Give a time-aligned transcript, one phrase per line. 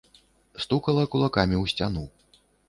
[0.63, 2.03] Стукала кулакамі ў сцяну.